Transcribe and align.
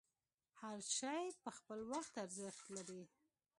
هر 0.61 0.79
شی 0.97 1.23
په 1.43 1.49
خپل 1.57 1.79
وخت 1.93 2.13
ارزښت 2.23 2.65
لري. 2.75 3.03